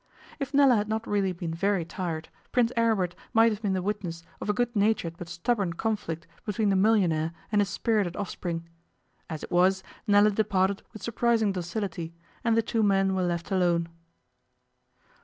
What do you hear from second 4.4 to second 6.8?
of a good natured but stubborn conflict between the